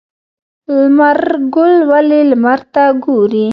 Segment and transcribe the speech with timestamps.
[0.77, 1.19] لمر
[1.55, 3.47] ګل ولې لمر ته ګوري؟